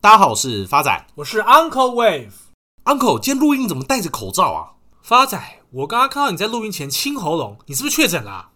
[0.00, 2.30] 大家好，我是发仔，我是 Uncle Wave。
[2.84, 4.78] Uncle，今天录音怎么戴着口罩啊？
[5.02, 5.36] 发仔，
[5.72, 8.50] 我刚刚看到你在录音前清喉咙，你是不是确诊了啊？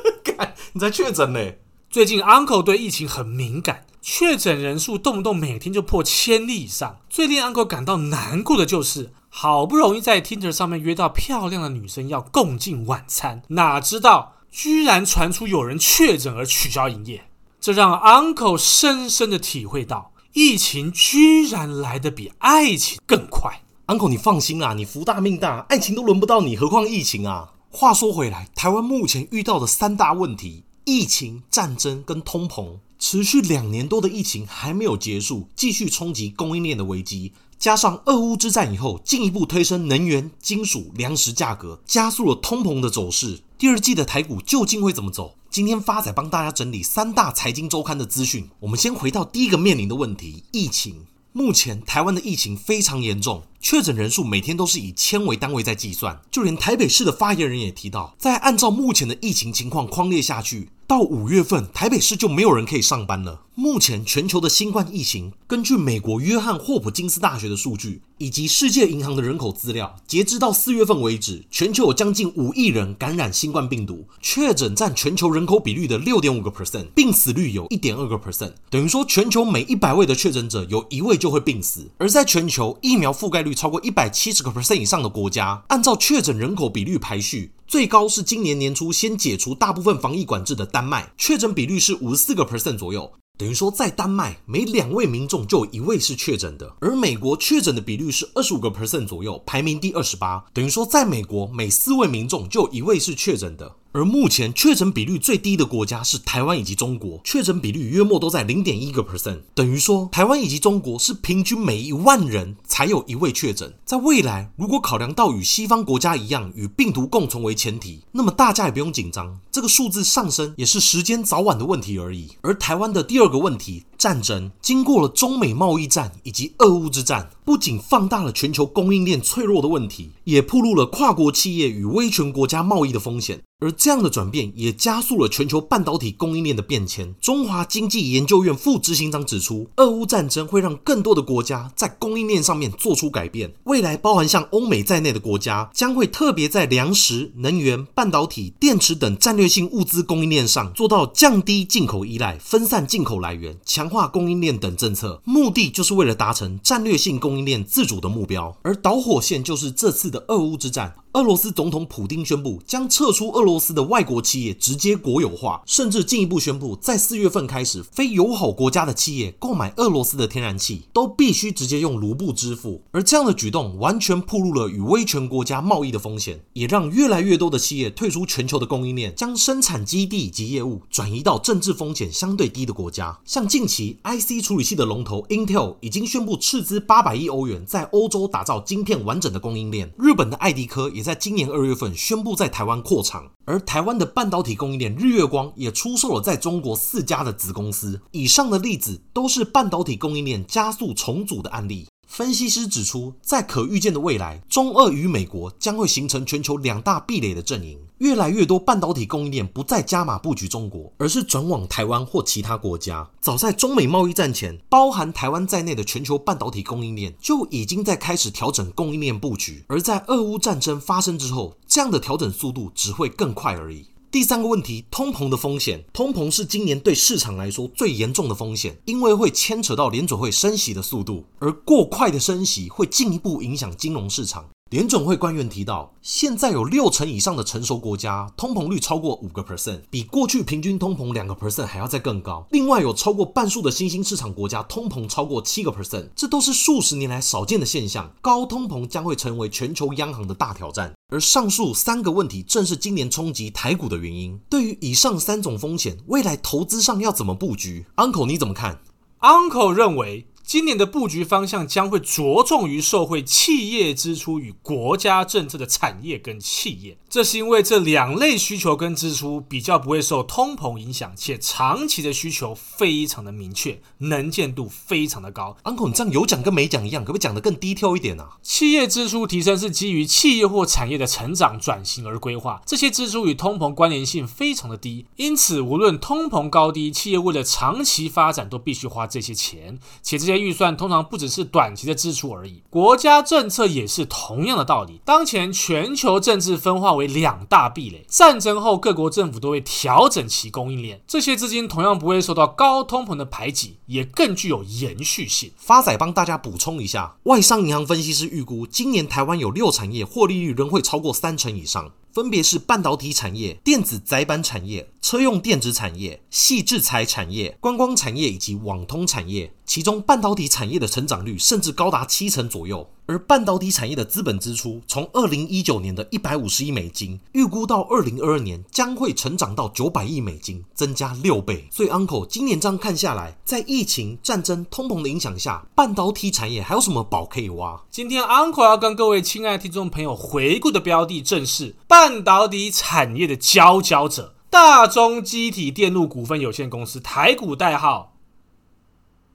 [0.74, 1.40] 你才确诊呢？
[1.88, 6.98] 最近 Uncle 对疫情很敏感，确诊人数动不动每天就破千例以上。
[7.08, 23.62] 最令 Uncle 感到难过的就是，好不容易在 Tinder 上面约到漂亮的女生要共进晚餐，哪知道居然传出有人确诊而取消营业，这让 Uncle 深深的体会到，疫情居然来得比爱情更快。
[23.86, 27.54] Uncle，你放心啦，你福大命大，爱情都轮不到你，何况疫情啊？
[27.70, 30.64] 话说回来，台湾目前遇到的三大问题。
[30.84, 37.32] 疫情、战争跟通膨，持续两年多的疫情还没有结束，继续冲击供应链的危机。
[37.58, 43.40] 加上俄乌之战以后，进一步推升能源、金属、粮食价格，加速了通膨的走势。
[43.56, 45.34] 第二季的台股究竟会怎么走？
[45.56, 48.46] 今天发仔帮大家整理三大财经周刊的资讯。
[48.60, 51.06] 我们先回到第一个面临的问题：疫情。
[51.32, 56.20] 目前台湾的疫情非常严重，确诊人数每天都是以千为单位在计算。
[56.30, 60.68] 就连台北市的发言人也提到，在按照目前的疫情情况框列下去。
[60.86, 63.42] 到五月份，台北市就没有人可以上班了。
[63.56, 81.90] 目前全球的新冠疫情，根据美国约翰霍普金斯大学的数据，以及世界银行的人口资料，截至到四月份为止，全球有将近五亿人感染新冠病毒，确诊占全球人口比率的六点五个 percent，病死率有一点二个 percent，等于说全球每一百位的确诊者有一位就会病死。
[81.98, 87.50] 而在全球疫苗覆盖率超过一百七十个 percent 以上的国家，按照确诊人口比率排序。
[87.66, 103.76] 最高是今年年初先解除大部分防疫管制的丹麦，确诊比率是五十四个 percent 左右，等于说在丹麦每两位民众就有一位是确诊的，而美国确诊的比率是二十五个 percent 左右，排名第二十八，等于说在美国每四位民众就有一位是确诊的。
[103.92, 113.72] 而目前确诊比率最低的国家是台湾以及中国，确诊比率约莫都在零点一个 percent，等于说台湾以及中国是平均每一万人才有一位确诊。
[113.86, 122.32] 在未来，如果考量到与西方国家一样与病毒共存为前提，那么大家也不用紧张，这个数字上升也是时间早晚的问题而已。
[122.42, 123.82] 而台湾的第二二个问题。
[123.98, 133.42] 战争经过了中美贸易战以及俄乌之战，不仅放大了全球供应链脆弱的问题，也暴露了跨国企业与威权国家贸易的风险。
[133.58, 137.14] 而这样的转变也加速了全球半导体供应链的变迁。
[137.22, 143.54] 中华经济研究院副执行长指出，俄乌战争会让更多的国家在供应链上面做出改变。
[143.64, 158.54] 未来，包含像欧美在内的国家，将会特别在粮食、能源、半导体、电池等战略性物资供应链上做到降低进口依赖、分散进口来源、强化供应链等政策，目的就是为了达成战略性供应链自主的目标。
[158.60, 160.94] 而导火线就是这次的俄乌之战。
[161.16, 172.82] 俄罗斯总统普丁宣布将撤出俄罗斯的外国企业直接国有化，甚至进一步宣布，在四月份开始，非友好国家的企业购买俄罗斯的天然气都必须直接用卢布支付。
[172.90, 183.18] 而这样的举动完全暴露了与威权国家贸易的风险，也让越来越多的企业退出全球的供应链，将生产基地及业务转移到政治风险相对低的国家。
[183.24, 198.00] 像近期 IC 处理器的龙头 Intel 已经宣布斥资八百亿欧元在欧洲打造晶片完整的供应链，日本的爱迪科也在今年二月份宣布在台湾扩厂，而台湾的半导体供应链日月光也出售了在中国四家的子公司。
[198.10, 201.86] 以上的例子都是半导体供应链加速重组的案例。
[202.16, 207.78] 分析师指出，在可预见的未来，中俄与美国将会形成全球两大壁垒的阵营。
[207.98, 213.06] 越来越多半导体供应链不再加码布局中国，而是转往台湾或其他国家。
[213.20, 219.62] 早在中美贸易战前，包含台湾在内的全球半导体供应链就已经在开始调整供应链布局。
[219.66, 223.88] 而在俄乌战争发生之后，这样的调整速度只会更快而已。
[224.10, 225.84] 第三个问题，通膨的风险。
[225.92, 234.48] 通膨是今年对市场来说最严重的风险，因为会牵扯到联储会升息的速度，而过快的升息会进一步影响金融市场。
[234.70, 242.44] 联准会官员提到，现在有六成以上的成熟国家通膨率超过五个 percent，比过去平均通膨两个 percent 还要再更高。
[242.50, 248.12] 另外，有超过半数的新兴市场国家通膨超过七个 percent，这都是数十年来少见的现象。
[248.20, 250.92] 高通膨将会成为全球央行的大挑战。
[251.10, 254.36] 而上述三个问题正是今年冲击台股的原因。
[254.50, 258.80] 对于以上三种风险，未来投资上要怎么布局？Uncle 你怎么看
[259.20, 260.26] ？Uncle 认为。
[260.46, 275.56] 今年的布局方向将会着重于受惠企业支出与国家政策的产业跟企业，这是因为这两类需求跟支出比较不会受通膨影响，且长期的需求非常的明确，能见度非常的高。
[275.64, 278.36] Uncle，你这样有讲跟没讲一样，可不可以讲得更 detail 一点啊？
[278.42, 290.26] 企业支出提升是基于企业或产业的成长转型而规划，这些支出与通膨关联性非常的低，因此无论通膨高低，企业为了长期发展都必须花这些钱，且这。
[290.26, 295.00] 些预算通常不只是短期的支出而已，国家政策也是同样的道理。
[295.04, 305.52] 当前全球政治分化为两大壁垒，战争后各国政府都会调整其供应链，这些资金同样不会受到高通膨的排挤，也更具有延续性。
[305.56, 311.92] 发仔帮大家补充一下，外商银行分析师预估，今年台湾有六产业获利率仍会超过三成以上。
[312.16, 319.52] 分别是半导体产业、电子载板产业、车用电子产业、矽智财产业、观光产业以及网通产业。
[319.66, 322.88] 其中，半导体产业的成长率甚至高达七成左右。
[323.08, 331.68] 而半导体产业的资本支出，从二零一九年的一百五十亿美金，预估到二零二二年将会成长到九百亿美金，增加六倍。
[331.70, 337.80] 所以，Uncle 今年这样看下来，在疫情、战争、通膨的影响下，半导体产业还有什么宝可以挖？
[337.90, 348.16] 今天 Uncle 要跟各位亲爱的听众朋友回顾的标的，正是半导体产业的佼佼者——大中机体电路股份有限公司，台股代号。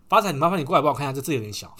[0.10, 1.76] 发财，你麻烦你过来帮我看一下，这字有点小。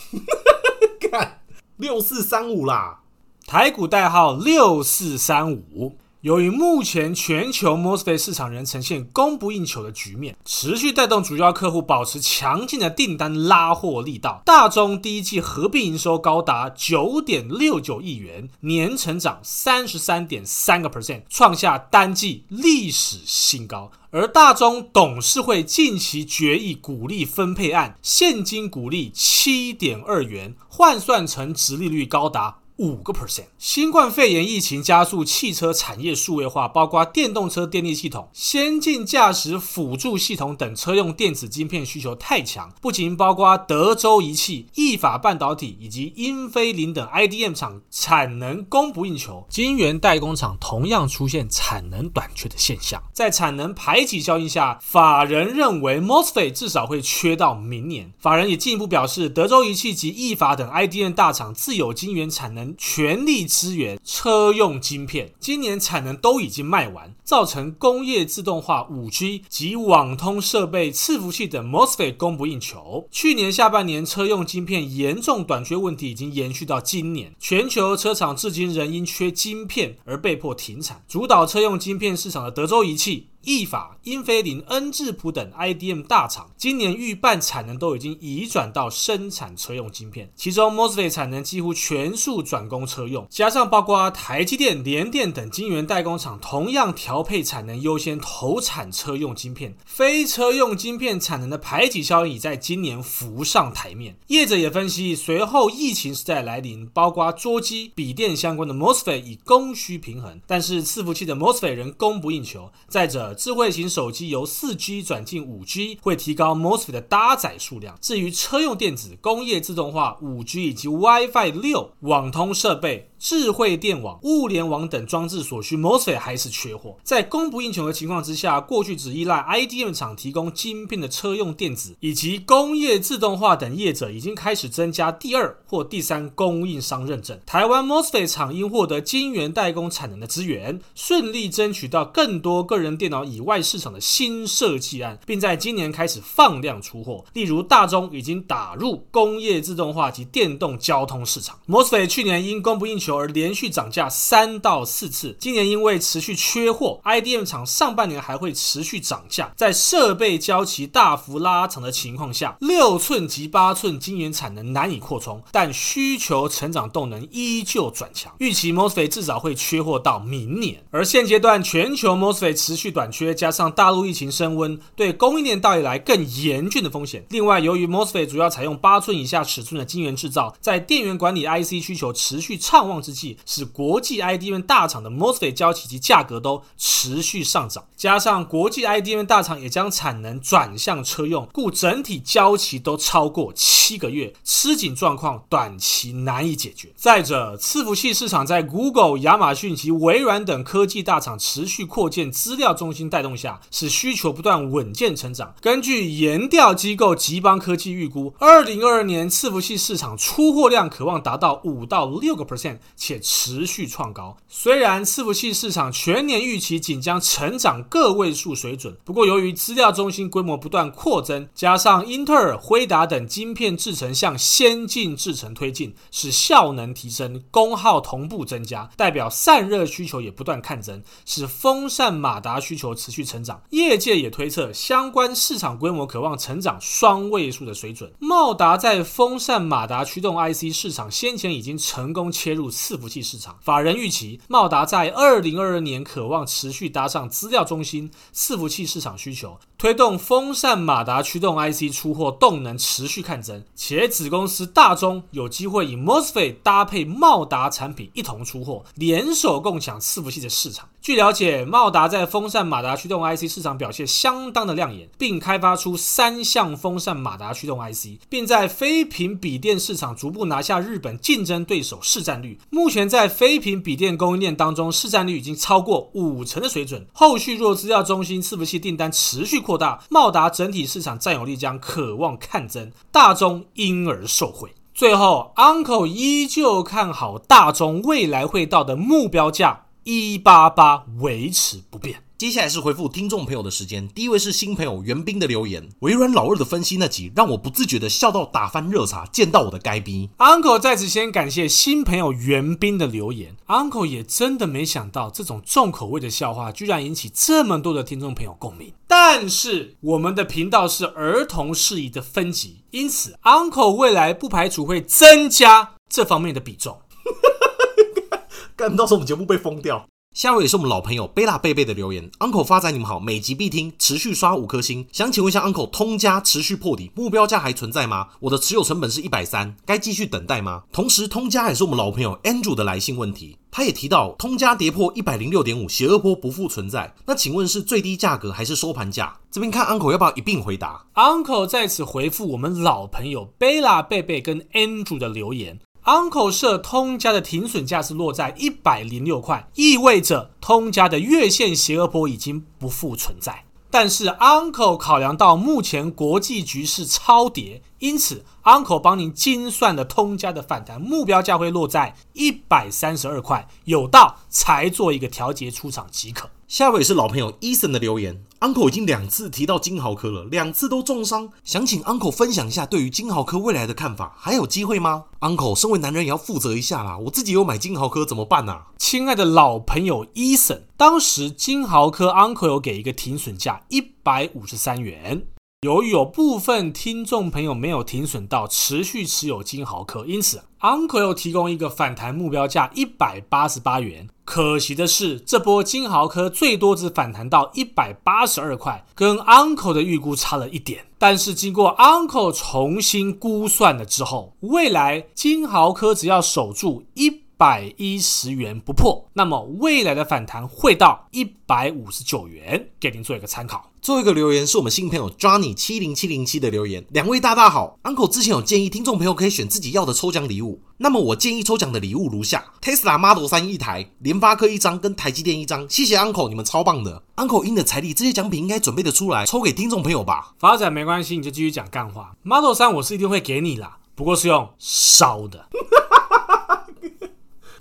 [1.12, 1.40] 看。
[1.78, 3.02] 六四三五啦，
[3.48, 5.98] 台股代号六四三五。
[6.22, 14.44] 由于目前全球 MOSFET 市场仍呈现供不应求的局面，持续带动主要客户保持强劲的订单拉货力道。
[14.46, 23.92] 大中第一季合并营收高达九点六九亿元，年成长三十三点三个 percent，创下单季历史新高。
[24.12, 32.60] 而大中董事会近期决议股利分配案，现金股利七点二元，换算成殖利率高达。
[32.82, 33.46] 五个 percent。
[33.60, 53.04] 新冠肺炎疫情加速汽车产业数位化，包括电动车电力系统、先进驾驶辅助系统等车用电子晶片需求太强，不仅包括德州仪器、意法半导体以及英飞凌等 IDM 厂产能供不应求，晶圆代工厂同样出现产能短缺的现象。
[53.14, 58.12] 在产能排挤效应下，法人认为 MOSFET 至少会缺到明年。
[58.18, 62.71] 法人也进一步表示，德州仪器及意法等 IDM 大厂自有晶圆产能。
[62.78, 73.08] 全力支援车用晶片，今年产能都已经卖完，造成工业自动化、5G 及网通设备、伺服器等 MOSFET 供不应求。
[73.12, 81.04] 去年下半年车用晶片严重短缺问题已经延续到今年，全球车厂至今仍因缺晶片而被迫停产。
[81.08, 83.28] 主导车用晶片市场的德州仪器。
[83.44, 104.18] 意法、英飞凌、恩智浦等 IDM 大厂，今年预半产能都已经移转到生产车用晶片，其中 MOSFET 产能几乎全数转攻车用，加上包括台积电、联电等晶圆代工厂，同样调配产能优先投产车用晶片，非车用晶片产能的排挤效应已在今年浮上台面。
[104.28, 112.72] 业者也分析，随后疫情时代来临，包括桌机、笔电相关的 MOSFET 已供需平衡，但是伺服器的 MOSFET 仍供不应求。
[112.88, 117.98] 再者，智慧型手机由 4G 转进 5G，会提高 MOSFET 的搭载数量。
[118.02, 123.11] 至于车用电子、工业自动化、5G 以及 WiFi 六网通设备。
[123.22, 137.40] 智慧电网、物联网等装置所需 MOSFET 还是缺货，在供不应求的情况之下，过去只依赖 IDM 厂提供晶片的车用电子以及工业自动化等业者，已经开始增加第二或第三供应商认证。
[137.46, 147.24] 台湾 MOSFET 厂因获得晶圆代工产能的资源，顺利争取到更多个人电脑以外市场的新设计案，并在今年开始放量出货。
[147.34, 151.60] 例如，大中已经打入工业自动化及电动交通市场。
[151.68, 153.11] MOSFET 去年因供不应求。
[153.16, 159.52] 而连续涨价三到四次，今年因为持续缺货，IDM 厂上半年还会持续涨价。
[159.58, 168.34] 在设备交期大幅拉长的情况下，六寸及八寸晶圆产能难以扩充，但需求成长动能依旧转强。
[168.40, 170.82] 预期 MOSFET 至少会缺货到明年。
[170.92, 177.26] 而现阶段全球 MOSFET 持续短缺，加上大陆疫情升温，对供应链带来更严峻的风险。
[177.30, 183.01] 另外，由于 MOSFET 主要采用八寸以下尺寸的晶圆制造，在电源管理 IC 需求持续畅旺。
[183.02, 196.94] 之际，使国际 IDM 大厂的 MOSFET 交期及价格都持续上涨，加上国际 IDM 大厂也将产能转向车用，故整体交期都超过七个月，吃紧状况短期难以解决。
[196.96, 205.54] 再者，伺服器市场在 Google、亚马逊及微软等科技大厂持续扩建资料中心带动下，使需求不断稳健成长。
[205.62, 212.78] 根据研调机构集邦科技预估，二零二二年伺服器市场出货量可望达到五到六个 percent。
[212.96, 214.38] 且持续创高。
[214.48, 238.12] 虽然伺服器市场全年预期仅将成长个位数水准，不过由于资料中心规模不断扩增，加上英特尔、辉达等晶片制程向先进制程推进，使效能提升、功耗同步增加，代表散热需求也不断看增，使风扇马达需求持续成长，业界也推测相关市场规模可望成长双位数的水准。
[238.20, 249.60] 茂达在风扇马达驱动 IC 市场先前已经成功切入伺服器市场，法人预期茂达在二零二二年渴望持续搭上资料中心伺服器市场需求。
[249.78, 260.90] 推动风扇马达驱动 IC 出货动能持续看增，且子公司大中有机会以 MOSFET 搭配茂达产品一同出货，联手共抢伺服器的市场。
[261.02, 272.60] 据了解，茂达在风扇马达驱动 IC 市场表现相当的亮眼，并开发出三项风扇马达驱动 IC，并在非屏笔电市场逐步拿下日本竞争对手市占率。
[272.70, 277.06] 目前在非屏笔电供应链当中，市占率已经超过五成的水准。
[277.14, 284.74] 后续若资料中心伺服器订单持续扩大，茂达整体市场占有率将渴望看增，大中因而受惠。
[284.94, 292.24] 最后，Uncle 依旧看好大中未来会到的目标价一八八维持不变。
[292.42, 294.08] 接下来是回复听众朋友的时间。
[294.08, 300.28] 第一位是新朋友袁斌的留言：微软老二的分析那集让我不自觉的笑到打翻热茶，见到我的该逼。
[300.40, 303.56] Uncle 在此先感谢新朋友袁斌的留言。
[303.68, 308.92] Uncle 也真的没想到这种重口味的笑话居然引起这么多的听众朋友共鸣。
[309.06, 317.02] 但是我们的频道是儿童适宜的分级，因此 Uncle 未来不排除会增加这方面的比重。
[318.76, 320.08] 干到时候我们节目被封掉。
[320.34, 325.06] 下一位也是我们老朋友贝拉贝贝的留言，Uncle 发仔你们好，每集必听，持续刷五颗星。
[325.12, 328.30] 想请问一下，Uncle 通家持续破底，目标价还存在吗？
[328.40, 330.84] 我的持有成本是一百三，该继续等待吗？
[330.94, 337.14] 同时，通家也是我们老朋友 Andrew 的来信问题，他也提到通家跌破一百零六点五，邪恶波不复存在。
[337.26, 339.38] 那请问是最低价格还是收盘价？
[339.52, 345.82] 这边看 Uncle 要不要一并回答？Uncle 在此回复我们老朋友贝拉贝贝跟 Andrew 的留言。
[346.06, 353.66] Uncle 设通家的停损价是落在一百零六块，意味着通家的月线斜额波已经不复存在。
[353.92, 366.50] 但是 Uncle 考量到目前国际局势超跌，因此 Uncle 帮您精算了通家的反弹目标价会落在一百三十二块，有到才做一个调节出场即可。
[366.72, 378.86] 下一位是老朋友 Eason 的留言，Uncle 已经两次提到金豪科了，两次都重伤，想请 Uncle 分享一下对于金豪科未来的看法，还有机会吗？Uncle 身为男人也要负责一下啦，我自己有买金豪科怎么办啊？
[378.98, 385.48] 亲爱的老朋友 Eason，当时金豪科 Uncle 有给一个停损价一百五十三元。
[385.84, 394.30] 由于有部分听众朋友没有停损到，持续持有金豪科，因此 Uncle 又提供一个反弹目标价一百八十八元。
[394.46, 401.06] 可惜的是，这波金豪科最多只反弹到一百八十二块，跟 Uncle 的预估差了一点。
[401.18, 413.92] 但是经过 Uncle 重新估算了之后，未来金豪科只要守住一百一十元不破，那么未来的反弹会到一百五十九元，给您做一个参考。
[414.02, 425.88] 最后一个留言是我们新朋友 Johnny 七零七零七的留言，两位大大好，Uncle 之前有建议听众朋友可以选自己要的抽奖礼物，那么我建议抽奖的礼物如下：Tesla Model 三一台，联发科一张，跟台积电一张。
[425.88, 430.56] 谢谢 Uncle，你们超棒的，Uncle 因的财力，这些奖品应该准备得出来，抽给听众朋友吧。
[430.58, 432.36] 发展没关系，你就继续讲干话。
[432.42, 435.68] Model 三我是一定会给你啦，不过是用烧的。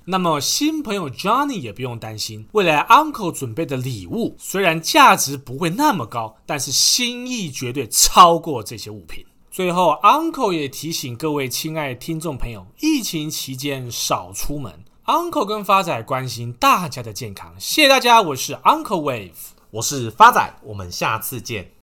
[0.04, 9.24] 那么新朋友 Johnny 也不用担心，未来 Uncle 准备的礼物虽然价值不会那么高，但是心意绝对超过这些物品。
[9.50, 14.72] 最后，Uncle 也提醒各位亲爱的听众朋友，疫情期间少出门。
[15.06, 19.32] Uncle 跟发仔关心大家的健康，谢谢大家，我是 Uncle Wave，
[19.72, 21.79] 我是发仔，我们下次见。